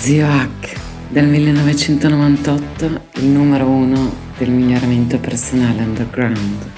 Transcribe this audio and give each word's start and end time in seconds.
Zio 0.00 0.26
Hack 0.26 0.80
del 1.10 1.26
1998, 1.26 3.00
il 3.16 3.26
numero 3.26 3.66
uno 3.66 4.10
del 4.38 4.48
miglioramento 4.48 5.18
personale 5.18 5.82
underground. 5.82 6.70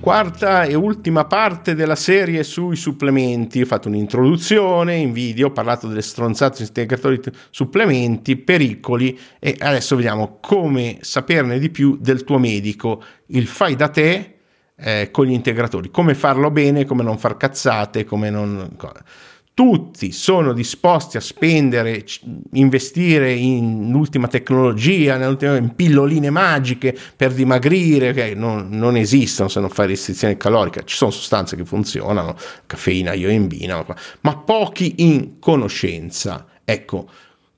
Quarta 0.00 0.64
e 0.64 0.74
ultima 0.74 1.26
parte 1.26 1.74
della 1.74 1.94
serie 1.94 2.42
sui 2.42 2.76
supplementi. 2.76 3.60
Ho 3.60 3.66
fatto 3.66 3.88
un'introduzione 3.88 4.96
in 4.96 5.12
video, 5.12 5.48
ho 5.48 5.52
parlato 5.52 5.86
delle 5.86 6.00
stronzate 6.00 6.62
integratori 6.62 7.20
supplementi, 7.50 8.36
pericoli 8.36 9.18
e 9.38 9.56
adesso 9.58 9.94
vediamo 9.94 10.38
come 10.40 10.96
saperne 11.02 11.58
di 11.58 11.68
più 11.68 11.98
del 12.00 12.24
tuo 12.24 12.38
medico. 12.38 13.02
Il 13.26 13.46
fai 13.46 13.76
da 13.76 13.88
te 13.88 14.31
eh, 14.82 15.10
con 15.10 15.26
gli 15.26 15.32
integratori, 15.32 15.90
come 15.90 16.14
farlo 16.14 16.50
bene, 16.50 16.84
come 16.84 17.02
non 17.02 17.18
far 17.18 17.36
cazzate, 17.36 18.04
come 18.04 18.30
non... 18.30 18.76
Tutti 19.54 20.12
sono 20.12 20.54
disposti 20.54 21.18
a 21.18 21.20
spendere, 21.20 22.04
investire 22.52 23.32
in 23.32 23.92
ultima 23.94 24.26
tecnologia, 24.26 25.14
in 25.16 25.74
pilloline 25.76 26.30
magiche 26.30 26.96
per 27.14 27.34
dimagrire, 27.34 28.14
che 28.14 28.34
non, 28.34 28.70
non, 28.70 28.96
esistono 28.96 29.50
se 29.50 29.60
non 29.60 29.68
fai 29.68 29.88
restrizione 29.88 30.38
calorica. 30.38 30.82
Ci 30.82 30.96
sono 30.96 31.10
sostanze 31.10 31.54
che 31.54 31.66
funzionano, 31.66 32.34
caffeina, 32.64 33.12
ioimbina, 33.12 33.84
ma 34.22 34.36
pochi 34.38 34.94
in 34.98 35.38
conoscenza. 35.38 36.46
Ecco, 36.64 37.10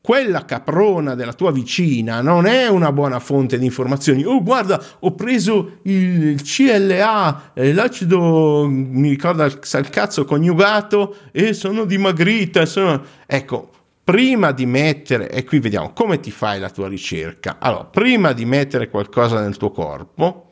quella 0.04 0.44
caprona 0.44 1.14
della 1.14 1.32
tua 1.32 1.50
vicina 1.50 2.20
non 2.20 2.44
è 2.44 2.68
una 2.68 2.92
buona 2.92 3.20
fonte 3.20 3.58
di 3.58 3.64
informazioni. 3.64 4.22
Oh, 4.22 4.42
guarda, 4.42 4.78
ho 4.98 5.14
preso 5.14 5.78
il 5.84 6.42
CLA, 6.42 7.52
eh, 7.54 7.72
l'acido, 7.72 8.66
mi 8.68 9.08
ricorda 9.08 9.46
il 9.46 9.88
cazzo 9.88 10.26
coniugato 10.26 11.16
e 11.32 11.54
sono 11.54 11.86
dimagrita. 11.86 12.66
Sono... 12.66 13.02
Ecco, 13.24 13.70
prima 14.04 14.52
di 14.52 14.66
mettere, 14.66 15.30
e 15.30 15.42
qui 15.44 15.58
vediamo 15.58 15.94
come 15.94 16.20
ti 16.20 16.30
fai 16.30 16.60
la 16.60 16.68
tua 16.68 16.86
ricerca. 16.86 17.56
Allora, 17.58 17.84
prima 17.84 18.32
di 18.32 18.44
mettere 18.44 18.90
qualcosa 18.90 19.40
nel 19.40 19.56
tuo 19.56 19.70
corpo, 19.70 20.50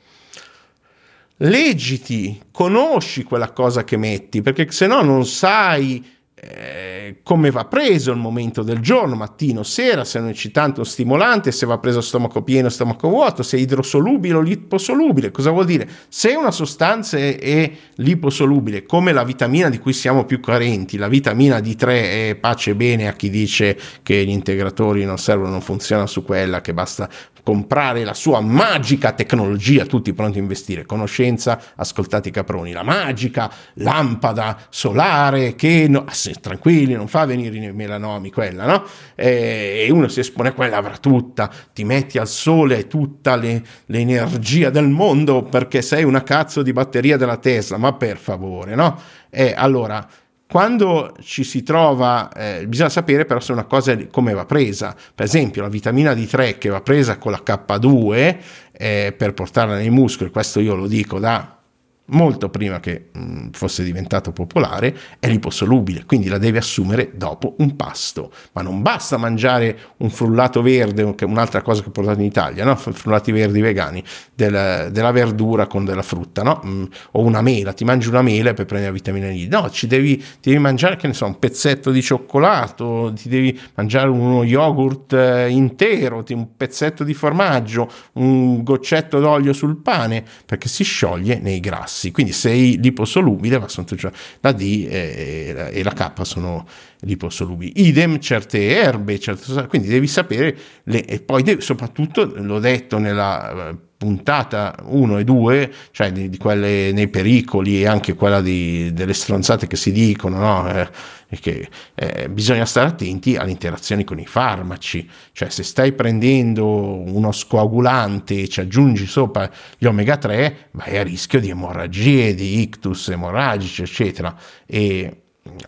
leggiti, 1.36 2.40
conosci 2.50 3.22
quella 3.24 3.50
cosa 3.50 3.84
che 3.84 3.98
metti, 3.98 4.40
perché 4.40 4.70
se 4.70 4.86
no 4.86 5.02
non 5.02 5.26
sai 5.26 6.20
eh, 6.44 7.20
come 7.22 7.52
va 7.52 7.66
preso 7.66 8.10
il 8.10 8.18
momento 8.18 8.64
del 8.64 8.80
giorno, 8.80 9.14
mattino, 9.14 9.62
sera, 9.62 10.04
se 10.04 10.18
è 10.18 10.22
un 10.22 10.28
eccitante 10.28 10.80
o 10.80 10.84
stimolante, 10.84 11.52
se 11.52 11.66
va 11.66 11.78
preso 11.78 12.00
stomaco 12.00 12.42
pieno 12.42 12.66
o 12.66 12.70
stomaco 12.70 13.08
vuoto, 13.08 13.44
se 13.44 13.56
è 13.56 13.60
idrosolubile 13.60 14.34
o 14.34 14.40
liposolubile. 14.40 15.30
Cosa 15.30 15.50
vuol 15.50 15.66
dire? 15.66 15.88
Se 16.08 16.34
una 16.34 16.50
sostanza 16.50 17.16
è 17.16 17.70
liposolubile, 17.94 18.82
come 18.82 19.12
la 19.12 19.22
vitamina 19.22 19.70
di 19.70 19.78
cui 19.78 19.92
siamo 19.92 20.24
più 20.24 20.40
carenti, 20.40 20.96
la 20.96 21.06
vitamina 21.06 21.58
D3 21.58 21.86
è 21.86 22.36
pace 22.40 22.74
bene 22.74 23.06
a 23.06 23.12
chi 23.12 23.30
dice 23.30 23.78
che 24.02 24.24
gli 24.24 24.30
integratori 24.30 25.04
non 25.04 25.18
servono, 25.18 25.50
non 25.50 25.60
funzionano 25.60 26.08
su 26.08 26.24
quella, 26.24 26.60
che 26.60 26.74
basta 26.74 27.08
comprare 27.42 28.04
la 28.04 28.14
sua 28.14 28.40
magica 28.40 29.12
tecnologia, 29.12 29.84
tutti 29.84 30.12
pronti 30.12 30.38
a 30.38 30.40
investire, 30.40 30.86
conoscenza, 30.86 31.60
ascoltate 31.74 32.28
i 32.28 32.32
caproni, 32.32 32.72
la 32.72 32.82
magica 32.82 33.52
lampada 33.74 34.58
solare 34.70 35.54
che, 35.54 35.86
no, 35.88 36.04
tranquilli, 36.40 36.94
non 36.94 37.08
fa 37.08 37.24
venire 37.24 37.56
i 37.56 37.72
melanomi 37.72 38.30
quella, 38.30 38.66
no? 38.66 38.84
E 39.14 39.88
uno 39.90 40.08
si 40.08 40.20
espone 40.20 40.50
a 40.50 40.52
quella, 40.52 40.76
avrà 40.76 40.96
tutta, 40.98 41.50
ti 41.72 41.84
metti 41.84 42.18
al 42.18 42.28
sole 42.28 42.86
tutta 42.86 43.34
le, 43.36 43.62
l'energia 43.86 44.70
del 44.70 44.88
mondo 44.88 45.42
perché 45.42 45.82
sei 45.82 46.04
una 46.04 46.22
cazzo 46.22 46.62
di 46.62 46.72
batteria 46.72 47.16
della 47.16 47.38
Tesla, 47.38 47.76
ma 47.76 47.92
per 47.94 48.18
favore, 48.18 48.74
no? 48.74 49.00
E 49.30 49.54
allora 49.56 50.06
quando 50.52 51.14
ci 51.22 51.44
si 51.44 51.62
trova, 51.62 52.30
eh, 52.30 52.66
bisogna 52.66 52.90
sapere 52.90 53.24
però 53.24 53.40
se 53.40 53.52
una 53.52 53.64
cosa 53.64 53.96
come 54.08 54.34
va 54.34 54.44
presa. 54.44 54.94
Per 55.14 55.24
esempio, 55.24 55.62
la 55.62 55.70
vitamina 55.70 56.12
D3 56.12 56.58
che 56.58 56.68
va 56.68 56.82
presa 56.82 57.16
con 57.16 57.32
la 57.32 57.40
K2 57.42 58.36
eh, 58.70 59.14
per 59.16 59.32
portarla 59.32 59.76
nei 59.76 59.88
muscoli, 59.88 60.28
questo 60.28 60.60
io 60.60 60.74
lo 60.74 60.86
dico 60.86 61.18
da 61.18 61.61
molto 62.06 62.48
prima 62.48 62.80
che 62.80 63.10
mh, 63.12 63.20
mm, 63.20 63.48
fosse 63.52 63.84
diventato 63.84 64.32
popolare, 64.32 64.96
è 65.18 65.28
liposolubile, 65.28 66.04
quindi 66.04 66.28
la 66.28 66.38
devi 66.38 66.58
assumere 66.58 67.12
dopo 67.14 67.54
un 67.58 67.76
pasto. 67.76 68.32
Ma 68.52 68.62
non 68.62 68.82
basta 68.82 69.16
mangiare 69.16 69.78
un 69.98 70.10
frullato 70.10 70.62
verde, 70.62 71.14
che 71.14 71.24
è 71.24 71.28
un'altra 71.28 71.62
cosa 71.62 71.82
che 71.82 71.88
ho 71.88 71.92
portato 71.92 72.18
in 72.18 72.26
Italia, 72.26 72.64
no? 72.64 72.74
frullati 72.76 73.30
verdi 73.32 73.60
vegani, 73.60 74.02
della, 74.34 74.88
della 74.88 75.12
verdura 75.12 75.66
con 75.66 75.84
della 75.84 76.02
frutta, 76.02 76.42
no? 76.42 76.60
Mm, 76.64 76.84
o 77.12 77.20
una 77.20 77.40
mela, 77.40 77.72
ti 77.72 77.84
mangi 77.84 78.08
una 78.08 78.22
mela 78.22 78.52
per 78.54 78.66
prendere 78.66 78.92
la 78.92 78.98
vitamina 78.98 79.28
D. 79.28 79.48
No, 79.50 79.70
ci 79.70 79.86
devi, 79.86 80.22
devi 80.40 80.58
mangiare, 80.58 80.96
che 80.96 81.06
ne 81.06 81.14
so, 81.14 81.26
un 81.26 81.38
pezzetto 81.38 81.90
di 81.90 82.02
cioccolato, 82.02 83.12
ti 83.14 83.28
devi 83.28 83.58
mangiare 83.74 84.08
uno 84.08 84.42
yogurt 84.44 85.12
eh, 85.12 85.48
intero, 85.48 86.24
un 86.28 86.56
pezzetto 86.56 87.04
di 87.04 87.14
formaggio, 87.14 87.90
un 88.14 88.62
goccetto 88.62 89.20
d'olio 89.20 89.52
sul 89.52 89.76
pane, 89.76 90.24
perché 90.44 90.68
si 90.68 90.84
scioglie 90.84 91.38
nei 91.38 91.60
grassi 91.60 91.91
grassi, 91.92 92.10
quindi 92.10 92.32
sei 92.32 92.80
liposolubile, 92.80 93.58
ma 93.58 93.68
sono, 93.68 93.86
cioè, 93.86 94.10
la 94.40 94.52
D 94.52 94.86
e, 94.88 95.70
e, 95.72 95.82
la 95.82 95.92
K 95.92 96.24
sono 96.24 96.66
liposolubili. 97.00 97.72
Idem 97.86 98.18
certe 98.18 98.74
erbe, 98.74 99.18
certe, 99.20 99.66
quindi 99.66 99.88
devi 99.88 100.06
sapere, 100.06 100.56
le, 100.84 101.04
e 101.04 101.20
poi 101.20 101.42
devi, 101.42 101.60
soprattutto, 101.60 102.24
l'ho 102.24 102.58
detto 102.58 102.98
nella 102.98 103.68
eh, 103.68 103.76
puntata 104.02 104.74
1 104.82 105.18
e 105.18 105.24
2, 105.24 105.72
cioè 105.92 106.10
di, 106.10 106.28
di, 106.28 106.36
quelle 106.36 106.90
nei 106.90 107.06
pericoli 107.06 107.82
e 107.82 107.86
anche 107.86 108.14
quella 108.14 108.40
di, 108.40 108.92
delle 108.92 109.14
stronzate 109.14 109.68
che 109.68 109.76
si 109.76 109.92
dicono, 109.92 110.38
no? 110.38 110.68
eh, 110.68 110.90
che 111.38 111.68
eh, 111.94 112.28
bisogna 112.28 112.66
stare 112.66 112.88
attenti 112.88 113.36
alle 113.36 113.52
interazioni 113.52 114.02
con 114.02 114.18
i 114.18 114.26
farmaci, 114.26 115.08
cioè 115.30 115.50
se 115.50 115.62
stai 115.62 115.92
prendendo 115.92 116.66
uno 116.66 117.30
scoagulante 117.30 118.40
e 118.40 118.48
ci 118.48 118.58
aggiungi 118.58 119.06
sopra 119.06 119.48
gli 119.78 119.86
omega 119.86 120.16
3, 120.16 120.70
vai 120.72 120.98
a 120.98 121.04
rischio 121.04 121.38
di 121.38 121.50
emorragie, 121.50 122.34
di 122.34 122.60
ictus 122.60 123.08
emorragici, 123.08 123.82
eccetera. 123.82 124.36
E 124.66 125.18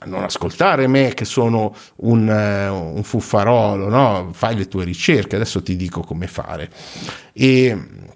non 0.06 0.22
ascoltare 0.22 0.86
me 0.86 1.14
che 1.14 1.24
sono 1.24 1.74
un, 1.96 2.28
uh, 2.28 2.96
un 2.96 3.02
fuffarolo, 3.02 3.88
no? 3.88 4.30
fai 4.32 4.56
le 4.56 4.66
tue 4.66 4.84
ricerche, 4.84 5.36
adesso 5.36 5.62
ti 5.62 5.76
dico 5.76 6.00
come 6.00 6.26
fare. 6.26 6.68
E 7.32 8.12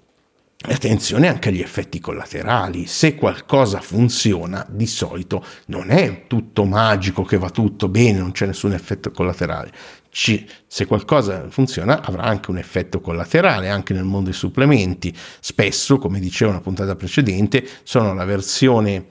Attenzione 0.61 1.29
anche 1.29 1.47
agli 1.47 1.61
effetti 1.61 2.01
collaterali, 2.01 2.85
se 2.85 3.15
qualcosa 3.15 3.79
funziona 3.79 4.67
di 4.69 4.87
solito 4.87 5.41
non 5.67 5.89
è 5.89 6.25
tutto 6.27 6.65
magico 6.65 7.23
che 7.23 7.37
va 7.37 7.49
tutto 7.49 7.87
bene, 7.87 8.19
non 8.19 8.33
c'è 8.33 8.45
nessun 8.45 8.73
effetto 8.73 9.09
collaterale. 9.11 9.71
Ci, 10.09 10.45
se 10.67 10.85
qualcosa 10.85 11.45
funziona 11.49 12.01
avrà 12.01 12.23
anche 12.23 12.51
un 12.51 12.57
effetto 12.57 12.99
collaterale 12.99 13.69
anche 13.69 13.93
nel 13.93 14.03
mondo 14.03 14.31
dei 14.31 14.37
supplementi. 14.37 15.15
Spesso, 15.39 15.97
come 15.97 16.19
dicevo 16.19 16.51
una 16.51 16.59
puntata 16.59 16.93
precedente, 16.97 17.65
sono 17.83 18.13
la 18.13 18.25
versione 18.25 19.05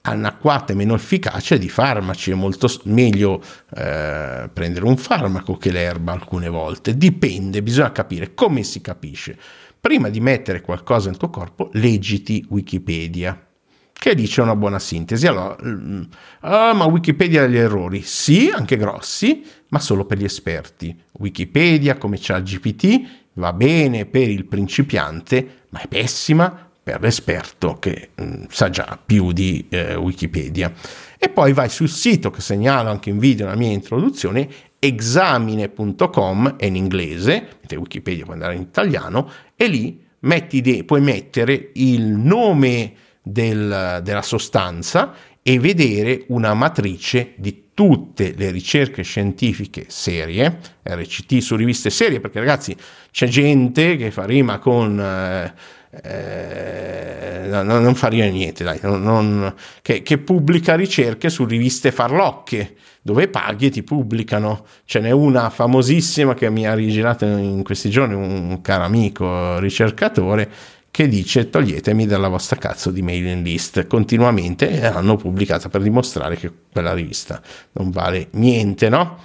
anacquata 0.00 0.72
e 0.72 0.74
meno 0.74 0.96
efficace 0.96 1.58
di 1.58 1.68
farmaci. 1.68 2.32
È 2.32 2.34
molto 2.34 2.68
meglio 2.86 3.40
eh, 3.76 4.50
prendere 4.52 4.84
un 4.84 4.96
farmaco 4.96 5.56
che 5.56 5.70
l'erba 5.70 6.10
alcune 6.10 6.48
volte. 6.48 6.96
Dipende, 6.96 7.62
bisogna 7.62 7.92
capire 7.92 8.34
come 8.34 8.64
si 8.64 8.80
capisce 8.80 9.38
prima 9.82 10.10
di 10.10 10.20
mettere 10.20 10.60
qualcosa 10.60 11.08
nel 11.08 11.18
tuo 11.18 11.28
corpo, 11.28 11.68
leggiti 11.72 12.46
Wikipedia, 12.50 13.48
che 13.92 14.14
dice 14.14 14.40
una 14.40 14.54
buona 14.54 14.78
sintesi. 14.78 15.26
Allora, 15.26 15.56
oh, 15.58 16.74
ma 16.74 16.84
Wikipedia 16.84 17.42
ha 17.42 17.46
gli 17.48 17.56
errori? 17.56 18.00
Sì, 18.02 18.48
anche 18.54 18.76
grossi, 18.76 19.44
ma 19.70 19.80
solo 19.80 20.04
per 20.04 20.18
gli 20.18 20.24
esperti. 20.24 20.96
Wikipedia, 21.18 21.98
come 21.98 22.16
c'ha 22.20 22.40
GPT, 22.40 23.00
va 23.34 23.52
bene 23.52 24.06
per 24.06 24.30
il 24.30 24.44
principiante, 24.44 25.64
ma 25.70 25.80
è 25.80 25.88
pessima 25.88 26.70
per 26.80 27.00
l'esperto 27.00 27.76
che 27.80 28.10
mh, 28.14 28.22
mm, 28.22 28.44
sa 28.50 28.70
già 28.70 28.96
più 29.04 29.32
di 29.32 29.66
eh, 29.68 29.96
Wikipedia. 29.96 30.72
E 31.18 31.28
poi 31.28 31.52
vai 31.52 31.68
sul 31.68 31.88
sito 31.88 32.30
che 32.30 32.40
segnalo 32.40 32.88
anche 32.88 33.10
in 33.10 33.18
video 33.18 33.46
nella 33.46 33.58
mia 33.58 33.72
introduzione 33.72 34.48
examine.com 34.84 36.56
è 36.56 36.64
in 36.64 36.74
inglese, 36.74 37.48
mette 37.60 37.76
Wikipedia 37.76 38.24
puoi 38.24 38.34
andare 38.34 38.56
in 38.56 38.62
italiano, 38.62 39.30
e 39.62 39.68
lì 39.68 40.00
metti 40.20 40.84
puoi 40.84 41.00
mettere 41.00 41.70
il 41.74 42.02
nome 42.02 42.94
del, 43.22 44.00
della 44.02 44.22
sostanza 44.22 45.14
e 45.42 45.58
vedere 45.58 46.24
una 46.28 46.54
matrice 46.54 47.34
di 47.36 47.70
tutte 47.74 48.34
le 48.36 48.50
ricerche 48.50 49.02
scientifiche 49.02 49.86
serie, 49.88 50.58
RCT 50.82 51.38
su 51.38 51.56
riviste 51.56 51.90
serie, 51.90 52.20
perché 52.20 52.38
ragazzi 52.38 52.76
c'è 53.10 53.26
gente 53.28 53.96
che 53.96 54.10
fa 54.10 54.24
rima 54.24 54.58
con... 54.58 54.98
Eh, 55.00 55.80
eh, 56.02 57.48
no, 57.48 57.62
non 57.62 57.94
fa 57.94 58.08
rima 58.08 58.26
niente, 58.26 58.64
dai, 58.64 58.78
non, 58.82 59.02
non, 59.02 59.54
che, 59.82 60.02
che 60.02 60.18
pubblica 60.18 60.74
ricerche 60.74 61.28
su 61.28 61.44
riviste 61.44 61.92
farlocche 61.92 62.76
dove 63.02 63.28
paghi 63.28 63.66
e 63.66 63.70
ti 63.70 63.82
pubblicano. 63.82 64.64
Ce 64.84 65.00
n'è 65.00 65.10
una 65.10 65.50
famosissima 65.50 66.34
che 66.34 66.48
mi 66.50 66.66
ha 66.66 66.74
rigirato 66.74 67.26
in 67.26 67.62
questi 67.62 67.90
giorni 67.90 68.14
un 68.14 68.60
caro 68.62 68.84
amico 68.84 69.58
ricercatore 69.58 70.50
che 70.90 71.08
dice 71.08 71.48
toglietemi 71.48 72.06
dalla 72.06 72.28
vostra 72.28 72.56
cazzo 72.56 72.90
di 72.90 73.00
mailing 73.00 73.42
list 73.42 73.86
continuamente 73.86 74.70
e 74.70 74.80
l'hanno 74.80 75.16
pubblicata 75.16 75.70
per 75.70 75.80
dimostrare 75.80 76.36
che 76.36 76.52
quella 76.70 76.92
rivista 76.92 77.40
non 77.72 77.90
vale 77.90 78.28
niente, 78.32 78.88
no? 78.88 79.18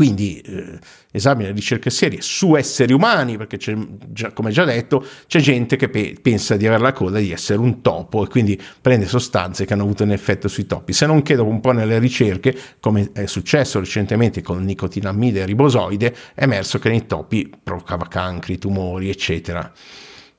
Quindi 0.00 0.40
eh, 0.40 0.78
esamina 1.12 1.50
ricerche 1.50 1.90
serie 1.90 2.22
su 2.22 2.54
esseri 2.56 2.94
umani, 2.94 3.36
perché 3.36 3.58
già, 3.58 4.32
come 4.32 4.50
già 4.50 4.64
detto 4.64 5.06
c'è 5.26 5.40
gente 5.40 5.76
che 5.76 5.90
pe- 5.90 6.16
pensa 6.22 6.56
di 6.56 6.66
avere 6.66 6.80
la 6.80 6.94
coda 6.94 7.18
di 7.18 7.30
essere 7.32 7.58
un 7.58 7.82
topo 7.82 8.24
e 8.24 8.28
quindi 8.28 8.58
prende 8.80 9.04
sostanze 9.04 9.66
che 9.66 9.74
hanno 9.74 9.82
avuto 9.82 10.02
un 10.02 10.12
effetto 10.12 10.48
sui 10.48 10.64
topi. 10.64 10.94
Se 10.94 11.04
non 11.04 11.20
che 11.20 11.34
dopo 11.34 11.50
un 11.50 11.60
po' 11.60 11.72
nelle 11.72 11.98
ricerche, 11.98 12.56
come 12.80 13.10
è 13.12 13.26
successo 13.26 13.78
recentemente 13.78 14.40
con 14.40 14.64
nicotinamide 14.64 15.42
e 15.42 15.44
ribosoide, 15.44 16.16
è 16.32 16.44
emerso 16.44 16.78
che 16.78 16.88
nei 16.88 17.04
topi 17.04 17.52
provocava 17.62 18.08
cancri, 18.08 18.56
tumori, 18.56 19.10
eccetera 19.10 19.70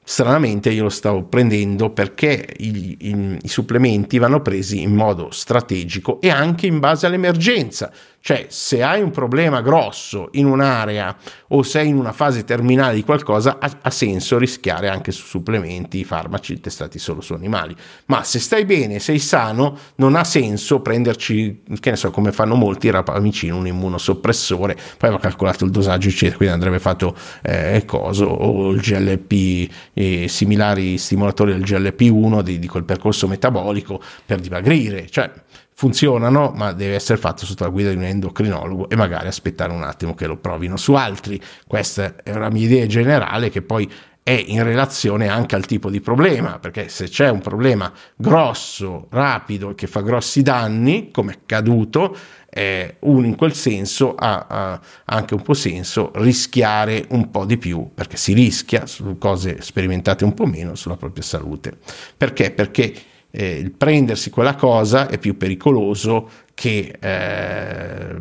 stranamente 0.03 0.69
io 0.71 0.83
lo 0.83 0.89
stavo 0.89 1.23
prendendo 1.23 1.91
perché 1.91 2.47
i, 2.57 2.97
i, 2.99 3.37
i, 3.41 3.47
supplementi 3.47 4.17
vanno 4.17 4.41
presi 4.41 4.81
in 4.81 4.93
modo 4.93 5.29
strategico 5.31 6.19
e 6.21 6.29
anche 6.29 6.67
in 6.67 6.79
base 6.79 7.05
all'emergenza. 7.05 7.91
Cioè, 8.23 8.45
se 8.49 8.83
hai 8.83 9.01
un 9.01 9.09
problema 9.09 9.61
grosso 9.61 10.29
in 10.33 10.45
un'area 10.45 11.15
o 11.49 11.63
sei 11.63 11.87
in 11.87 11.97
una 11.97 12.11
fase 12.11 12.43
terminale 12.43 12.93
di 12.93 13.03
qualcosa, 13.03 13.57
ha, 13.59 13.79
ha 13.81 13.89
senso 13.89 14.37
rischiare 14.37 14.89
anche 14.89 15.11
su 15.11 15.25
supplementi, 15.25 16.03
farmaci 16.03 16.59
testati 16.59 16.99
solo 16.99 17.21
su 17.21 17.33
animali. 17.33 17.75
Ma 18.05 18.23
se 18.23 18.37
stai 18.37 18.65
bene, 18.65 18.99
sei 18.99 19.17
sano, 19.17 19.75
non 19.95 20.15
ha 20.15 20.23
senso 20.23 20.81
prenderci, 20.81 21.63
che 21.79 21.89
ne 21.89 21.95
so, 21.95 22.11
come 22.11 22.31
fanno 22.31 22.53
molti, 22.53 22.91
rapamicino, 22.91 23.57
un 23.57 23.65
immunosoppressore, 23.65 24.77
poi 24.97 25.09
va 25.09 25.17
calcolato 25.17 25.65
il 25.65 25.71
dosaggio, 25.71 26.09
eccetera, 26.09 26.37
quindi 26.37 26.53
andrebbe 26.53 26.79
fatto 26.79 27.15
eh, 27.41 27.83
coso, 27.87 28.25
o 28.25 28.69
il 28.69 28.81
GLP, 28.81 29.67
eh, 29.93 30.27
similari 30.27 30.97
stimolatori 30.97 31.51
del 31.51 31.63
GLP1 31.63 32.41
di, 32.41 32.59
di 32.59 32.67
quel 32.67 32.83
percorso 32.83 33.27
metabolico 33.27 34.01
per 34.25 34.39
dimagrire. 34.39 35.09
Cioè, 35.09 35.31
funzionano, 35.73 36.53
ma 36.55 36.73
deve 36.73 36.93
essere 36.95 37.17
fatto 37.17 37.45
sotto 37.45 37.63
la 37.63 37.71
guida 37.71 37.89
di 37.89 37.95
un 37.95 38.03
endocrinologo 38.03 38.87
e 38.87 38.95
magari 38.95 39.27
aspettare 39.27 39.73
un 39.73 39.83
attimo 39.83 40.13
che 40.13 40.27
lo 40.27 40.37
provino 40.37 40.77
su 40.77 40.93
altri. 40.93 41.41
Questa 41.65 42.17
è 42.23 42.31
una 42.31 42.49
mia 42.49 42.65
idea 42.65 42.85
generale 42.85 43.49
che 43.49 43.61
poi 43.63 43.91
è 44.23 44.43
in 44.47 44.63
relazione 44.63 45.27
anche 45.27 45.55
al 45.55 45.65
tipo 45.65 45.89
di 45.89 45.99
problema, 45.99 46.59
perché 46.59 46.89
se 46.89 47.09
c'è 47.09 47.29
un 47.29 47.39
problema 47.39 47.91
grosso, 48.15 49.07
rapido, 49.09 49.73
che 49.73 49.87
fa 49.87 50.01
grossi 50.01 50.43
danni, 50.43 51.09
come 51.11 51.31
è 51.31 51.35
accaduto, 51.41 52.15
eh, 52.53 52.97
uno 52.99 53.25
in 53.25 53.35
quel 53.35 53.53
senso 53.53 54.13
ha, 54.15 54.45
ha, 54.47 54.81
anche 55.05 55.33
un 55.33 55.41
po' 55.41 55.53
senso 55.53 56.11
rischiare 56.15 57.05
un 57.09 57.31
po' 57.31 57.45
di 57.45 57.57
più, 57.57 57.91
perché 57.93 58.17
si 58.17 58.33
rischia 58.33 58.85
su 58.85 59.17
cose 59.17 59.61
sperimentate 59.61 60.25
un 60.25 60.33
po' 60.33 60.45
meno 60.45 60.75
sulla 60.75 60.97
propria 60.97 61.23
salute. 61.23 61.77
Perché? 62.17 62.51
Perché 62.51 62.93
eh, 63.31 63.57
il 63.57 63.71
prendersi 63.71 64.29
quella 64.29 64.55
cosa 64.55 65.07
è 65.07 65.17
più 65.17 65.37
pericoloso 65.37 66.29
che 66.53 66.93
eh, 66.99 68.15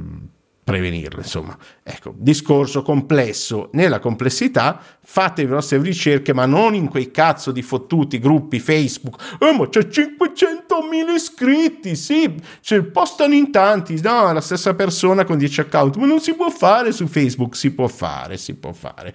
prevenirla. 0.71 1.21
Insomma, 1.21 1.57
ecco, 1.83 2.15
discorso 2.17 2.83
complesso. 2.83 3.71
Nella 3.73 3.99
complessità 3.99 4.81
fate 5.03 5.43
le 5.43 5.49
vostre 5.49 5.81
ricerche, 5.83 6.33
ma 6.33 6.47
non 6.47 6.75
in 6.75 6.89
quei 6.89 7.11
cazzo 7.11 7.51
di 7.51 7.63
fottuti 7.63 8.21
gruppi 8.21 8.61
Facebook. 8.61 9.37
Eh, 9.41 9.53
ma 9.53 9.69
c'è 9.69 9.81
500.000 9.81 11.15
iscritti, 11.15 11.97
sì, 11.97 12.33
ce 12.61 12.83
postano 12.85 13.35
in 13.35 13.51
tanti. 13.51 14.01
No, 14.01 14.33
la 14.33 14.41
stessa 14.41 14.75
persona 14.75 15.25
con 15.25 15.39
10 15.39 15.63
account, 15.63 15.97
ma 15.97 16.07
non 16.07 16.21
si 16.21 16.35
può 16.35 16.49
fare 16.51 16.93
su 16.93 17.07
Facebook. 17.09 17.57
Si 17.57 17.73
può 17.73 17.89
fare, 17.89 18.37
si 18.37 18.55
può 18.55 18.73
fare. 18.73 19.13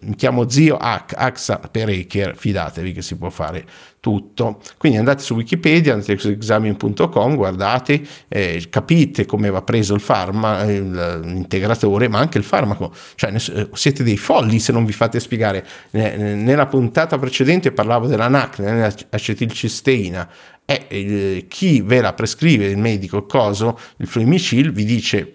Mi 0.00 0.14
chiamo 0.14 0.48
zio 0.48 0.76
Axa 0.76 1.58
Perecher, 1.58 2.36
fidatevi 2.36 2.92
che 2.92 3.02
si 3.02 3.16
può 3.16 3.30
fare 3.30 3.64
tutto. 4.02 4.60
Quindi 4.78 4.98
andate 4.98 5.22
su 5.22 5.34
Wikipedia, 5.34 5.92
andate 5.92 6.18
su 6.18 6.28
examin.com, 6.28 7.36
guardate, 7.36 8.02
eh, 8.26 8.66
capite 8.68 9.26
come 9.26 9.48
va 9.48 9.62
preso 9.62 9.94
il 9.94 10.00
farmaco, 10.00 10.66
l'integratore, 10.66 12.08
ma 12.08 12.18
anche 12.18 12.36
il 12.36 12.42
farmaco. 12.42 12.92
Cioè, 13.14 13.32
eh, 13.32 13.68
siete 13.74 14.02
dei 14.02 14.16
folli 14.16 14.58
se 14.58 14.72
non 14.72 14.84
vi 14.84 14.92
fate 14.92 15.20
spiegare. 15.20 15.64
Nella 15.92 16.66
puntata 16.66 17.16
precedente 17.16 17.70
parlavo 17.70 18.08
della 18.08 18.26
NAC, 18.26 18.58
nell'acetilcisteina. 18.58 20.28
E 20.64 20.86
eh, 20.88 21.46
chi 21.48 21.80
ve 21.80 22.00
la 22.00 22.12
prescrive, 22.12 22.66
il 22.66 22.78
medico 22.78 23.24
coso, 23.24 23.78
il 23.98 24.08
fluimicil, 24.08 24.72
vi 24.72 24.84
dice 24.84 25.32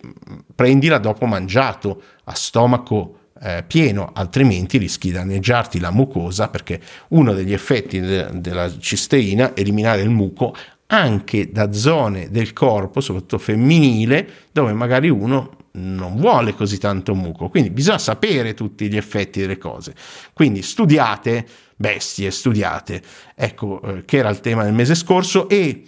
prendila 0.54 0.98
dopo 0.98 1.26
mangiato, 1.26 2.02
a 2.26 2.34
stomaco 2.34 3.27
eh, 3.42 3.64
pieno, 3.66 4.12
altrimenti 4.14 4.78
rischi 4.78 5.08
di 5.08 5.14
danneggiarti 5.14 5.80
la 5.80 5.92
mucosa 5.92 6.50
perché 6.50 6.80
uno 7.10 7.34
degli 7.34 7.54
effetti 7.54 8.00
de- 8.00 8.30
della 8.34 8.72
cisteina 8.80 9.54
è 9.54 9.60
eliminare 9.60 10.02
il 10.02 10.10
muco 10.10 10.56
anche 10.88 11.52
da 11.52 11.74
zone 11.74 12.30
del 12.30 12.54
corpo, 12.54 13.02
soprattutto 13.02 13.38
femminile, 13.38 14.28
dove 14.52 14.74
magari 14.74 15.10
uno 15.10 15.56
non 15.74 16.16
vuole 16.16 16.54
così 16.56 16.78
tanto 16.78 17.14
muco. 17.14 17.50
Quindi 17.50 17.70
bisogna 17.70 18.00
sapere 18.00 18.54
tutti 18.54 18.90
gli 18.90 18.98
effetti 18.98 19.42
delle 19.42 19.58
cose. 19.58 19.94
Quindi 20.34 20.62
studiate, 20.62 21.46
bestie, 21.76 22.32
studiate. 22.32 23.02
Ecco, 23.36 23.82
eh, 23.82 24.06
che 24.06 24.18
era 24.18 24.30
il 24.30 24.40
tema 24.40 24.64
del 24.64 24.74
mese 24.74 24.96
scorso 24.96 25.48
e 25.50 25.84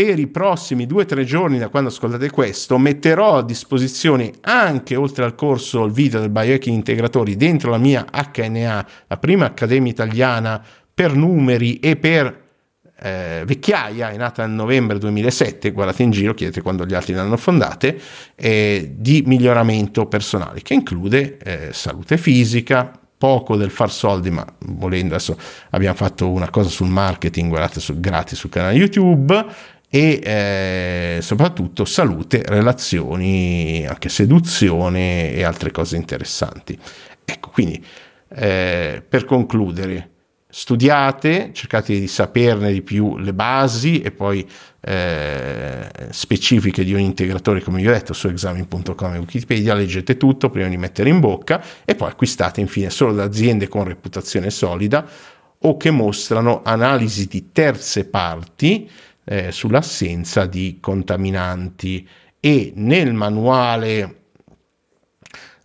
per 0.00 0.18
i 0.18 0.28
prossimi 0.28 0.86
due 0.86 1.02
o 1.02 1.04
tre 1.04 1.24
giorni 1.24 1.58
da 1.58 1.68
quando 1.68 1.90
ascoltate 1.90 2.30
questo 2.30 2.78
metterò 2.78 3.36
a 3.36 3.42
disposizione 3.42 4.32
anche 4.40 4.96
oltre 4.96 5.24
al 5.24 5.34
corso 5.34 5.84
il 5.84 5.92
video 5.92 6.20
del 6.20 6.30
biohacking 6.30 6.74
integratori 6.74 7.36
dentro 7.36 7.68
la 7.68 7.76
mia 7.76 8.06
HNA, 8.10 8.88
la 9.06 9.16
prima 9.18 9.44
accademia 9.44 9.90
italiana 9.90 10.64
per 10.94 11.14
numeri 11.14 11.80
e 11.80 11.96
per 11.96 12.44
eh, 12.98 13.42
vecchiaia, 13.44 14.08
è 14.08 14.16
nata 14.16 14.46
nel 14.46 14.54
novembre 14.54 14.96
2007, 14.96 15.70
guardate 15.72 16.02
in 16.02 16.12
giro, 16.12 16.32
chiedete 16.32 16.62
quando 16.62 16.86
gli 16.86 16.94
altri 16.94 17.12
l'hanno 17.12 17.36
fondate, 17.36 18.00
eh, 18.36 18.94
di 18.96 19.22
miglioramento 19.26 20.06
personale, 20.06 20.62
che 20.62 20.72
include 20.72 21.36
eh, 21.36 21.68
salute 21.74 22.16
fisica, 22.16 22.90
poco 23.18 23.54
del 23.54 23.70
far 23.70 23.90
soldi, 23.90 24.30
ma 24.30 24.46
volendo 24.60 25.14
adesso 25.14 25.36
abbiamo 25.70 25.94
fatto 25.94 26.30
una 26.30 26.48
cosa 26.48 26.70
sul 26.70 26.88
marketing, 26.88 27.50
guardate 27.50 27.78
su, 27.78 28.00
gratis 28.00 28.38
sul 28.38 28.48
canale 28.48 28.76
YouTube, 28.76 29.44
e 29.92 30.20
eh, 30.22 31.18
soprattutto 31.20 31.84
salute, 31.84 32.42
relazioni, 32.46 33.84
anche 33.86 34.08
seduzione 34.08 35.32
e 35.32 35.42
altre 35.42 35.72
cose 35.72 35.96
interessanti. 35.96 36.78
Ecco, 37.24 37.50
quindi 37.50 37.84
eh, 38.28 39.02
per 39.06 39.24
concludere, 39.24 40.10
studiate, 40.48 41.50
cercate 41.52 41.98
di 41.98 42.06
saperne 42.06 42.72
di 42.72 42.82
più 42.82 43.18
le 43.18 43.34
basi 43.34 44.00
e 44.00 44.12
poi 44.12 44.48
eh, 44.80 45.88
specifiche 46.10 46.84
di 46.84 46.94
un 46.94 47.00
integratore, 47.00 47.60
come 47.60 47.80
vi 47.80 47.88
ho 47.88 47.92
detto, 47.92 48.12
su 48.12 48.28
examin.com 48.28 49.14
e 49.14 49.18
Wikipedia, 49.18 49.74
leggete 49.74 50.16
tutto 50.16 50.50
prima 50.50 50.68
di 50.68 50.76
mettere 50.76 51.08
in 51.08 51.18
bocca 51.18 51.62
e 51.84 51.96
poi 51.96 52.10
acquistate 52.10 52.60
infine 52.60 52.90
solo 52.90 53.12
da 53.12 53.24
aziende 53.24 53.66
con 53.66 53.84
reputazione 53.84 54.50
solida 54.50 55.04
o 55.62 55.76
che 55.76 55.90
mostrano 55.90 56.62
analisi 56.64 57.26
di 57.26 57.50
terze 57.52 58.06
parti 58.06 58.88
eh, 59.30 59.52
sull'assenza 59.52 60.44
di 60.44 60.78
contaminanti. 60.80 62.06
E 62.40 62.72
nel 62.74 63.12
manuale 63.14 64.22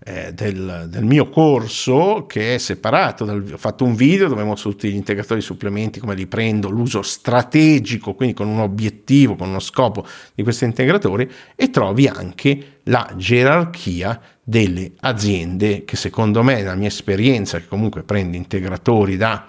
eh, 0.06 0.34
del, 0.34 0.86
del, 0.88 1.04
mio 1.04 1.30
corso 1.30 2.26
che 2.28 2.56
è 2.56 2.58
separato, 2.60 3.26
dal, 3.26 3.44
ho 3.54 3.58
fatto 3.58 3.84
un 3.84 3.96
video 3.96 4.28
dove 4.28 4.44
mostro 4.44 4.70
tutti 4.70 4.92
gli 4.92 4.96
integratori 4.96 5.42
supplementi, 5.42 6.00
come 6.00 6.14
li 6.14 6.28
prendo, 6.28 6.70
l'uso 6.70 7.02
strategico, 7.02 8.14
quindi 8.14 8.36
con 8.36 8.48
un 8.48 8.60
obiettivo, 8.60 9.36
con 9.36 9.50
uno 9.50 9.60
scopo 9.60 10.06
di 10.36 10.44
questi 10.44 10.66
integratori 10.66 11.28
e 11.56 11.72
trovi 11.72 12.08
anche 12.08 12.80
la 12.84 13.12
gerarchia 13.16 14.22
delle 14.44 14.92
aziende 15.00 15.86
che 15.86 15.96
secondo 15.96 16.44
me, 16.44 16.58
nella 16.58 16.76
mia 16.76 16.90
esperienza, 16.90 17.58
che 17.58 17.68
comunque 17.68 18.04
prende 18.04 18.38
integratori 18.38 19.18
da 19.18 19.48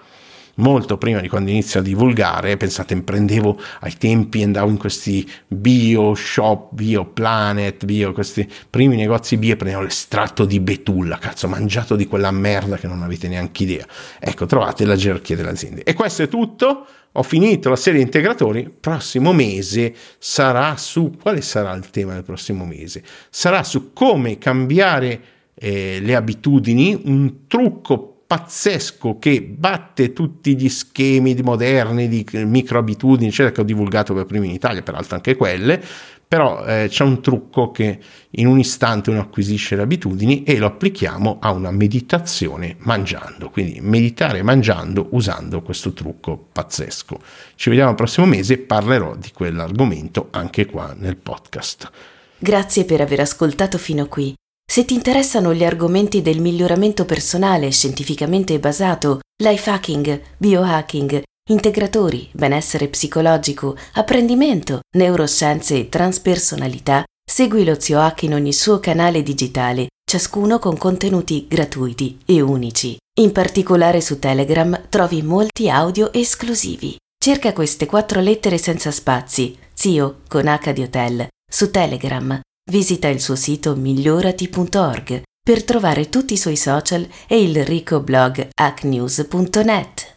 molto 0.57 0.97
prima 0.97 1.19
di 1.19 1.27
quando 1.27 1.49
inizio 1.49 1.79
a 1.79 1.83
divulgare, 1.83 2.57
pensate, 2.57 2.95
prendevo 3.01 3.59
ai 3.81 3.95
tempi, 3.97 4.43
andavo 4.43 4.69
in 4.69 4.77
questi 4.77 5.29
bio 5.47 6.15
shop, 6.15 6.73
bio 6.73 7.05
planet, 7.05 7.85
bio, 7.85 8.11
questi 8.13 8.47
primi 8.69 8.95
negozi 8.95 9.37
bio 9.37 9.55
prendevo 9.55 9.83
l'estratto 9.83 10.45
di 10.45 10.59
betulla, 10.59 11.17
cazzo, 11.17 11.47
mangiato 11.47 11.95
di 11.95 12.05
quella 12.05 12.31
merda 12.31 12.77
che 12.77 12.87
non 12.87 13.03
avete 13.03 13.27
neanche 13.27 13.63
idea. 13.63 13.85
Ecco, 14.19 14.45
trovate 14.45 14.85
la 14.85 14.95
gerarchia 14.95 15.35
delle 15.35 15.49
aziende. 15.49 15.83
E 15.83 15.93
questo 15.93 16.23
è 16.23 16.27
tutto. 16.27 16.85
Ho 17.13 17.23
finito 17.23 17.69
la 17.69 17.75
serie 17.75 18.01
integratori. 18.01 18.71
Prossimo 18.79 19.33
mese 19.33 19.93
sarà 20.19 20.77
su 20.77 21.13
quale 21.19 21.41
sarà 21.41 21.73
il 21.73 21.89
tema 21.89 22.13
del 22.13 22.23
prossimo 22.23 22.65
mese? 22.65 23.03
Sarà 23.29 23.63
su 23.63 23.91
come 23.93 24.37
cambiare 24.37 25.21
eh, 25.55 25.99
le 25.99 26.15
abitudini, 26.15 26.99
un 27.05 27.47
trucco 27.47 28.16
pazzesco 28.27 29.17
che 29.17 29.41
batte 29.41 30.11
tutti 30.11 30.57
gli 30.57 30.67
schemi 30.67 31.33
moderni 31.41 32.09
di 32.09 32.27
microabitudini, 32.33 33.29
eccetera, 33.29 33.55
che 33.55 33.61
ho 33.61 33.63
divulgato 33.63 34.13
per 34.13 34.25
primi 34.25 34.47
in 34.47 34.53
Italia, 34.53 34.83
peraltro 34.83 35.15
anche 35.15 35.37
quelle, 35.37 35.81
però 36.27 36.65
eh, 36.65 36.87
c'è 36.89 37.05
un 37.05 37.21
trucco 37.21 37.71
che 37.71 37.99
in 38.31 38.47
un 38.47 38.59
istante 38.59 39.09
uno 39.11 39.21
acquisisce 39.21 39.77
le 39.77 39.83
abitudini 39.83 40.43
e 40.43 40.57
lo 40.57 40.65
applichiamo 40.65 41.37
a 41.39 41.51
una 41.51 41.71
meditazione 41.71 42.75
mangiando, 42.79 43.49
quindi 43.49 43.79
meditare 43.81 44.43
mangiando 44.43 45.07
usando 45.11 45.61
questo 45.61 45.93
trucco 45.93 46.49
pazzesco. 46.51 47.19
Ci 47.55 47.69
vediamo 47.69 47.91
il 47.91 47.95
prossimo 47.95 48.25
mese, 48.25 48.57
parlerò 48.57 49.15
di 49.15 49.31
quell'argomento 49.33 50.27
anche 50.31 50.65
qua 50.65 50.93
nel 50.97 51.15
podcast. 51.15 51.89
Grazie 52.37 52.83
per 52.83 52.99
aver 52.99 53.21
ascoltato 53.21 53.77
fino 53.77 54.05
qui. 54.07 54.35
Se 54.69 54.85
ti 54.85 54.93
interessano 54.93 55.53
gli 55.53 55.63
argomenti 55.63 56.21
del 56.21 56.39
miglioramento 56.39 57.05
personale 57.05 57.71
scientificamente 57.71 58.59
basato, 58.59 59.21
life 59.41 59.69
hacking, 59.69 60.21
biohacking, 60.37 61.23
integratori, 61.49 62.29
benessere 62.33 62.87
psicologico, 62.87 63.75
apprendimento, 63.93 64.81
neuroscienze 64.95 65.77
e 65.79 65.89
transpersonalità, 65.89 67.03
segui 67.25 67.63
lo 67.63 67.79
Zio 67.79 67.99
Hack 67.99 68.23
in 68.23 68.33
ogni 68.33 68.53
suo 68.53 68.79
canale 68.79 69.23
digitale, 69.23 69.87
ciascuno 70.05 70.59
con 70.59 70.77
contenuti 70.77 71.47
gratuiti 71.47 72.19
e 72.25 72.41
unici. 72.41 72.97
In 73.19 73.31
particolare 73.31 73.99
su 73.99 74.19
Telegram 74.19 74.87
trovi 74.89 75.23
molti 75.23 75.69
audio 75.69 76.13
esclusivi. 76.13 76.95
Cerca 77.17 77.51
queste 77.51 77.85
quattro 77.87 78.19
lettere 78.19 78.57
senza 78.57 78.91
spazi, 78.91 79.57
Zio 79.73 80.19
con 80.27 80.47
H 80.47 80.71
di 80.71 80.83
Hotel, 80.83 81.27
su 81.49 81.71
Telegram. 81.71 82.39
Visita 82.69 83.07
il 83.07 83.21
suo 83.21 83.35
sito 83.35 83.75
migliorati.org 83.77 85.21
per 85.41 85.63
trovare 85.63 86.09
tutti 86.09 86.33
i 86.33 86.37
suoi 86.37 86.57
social 86.57 87.07
e 87.25 87.41
il 87.41 87.63
ricco 87.63 88.01
blog 88.01 88.49
hacknews.net. 88.53 90.16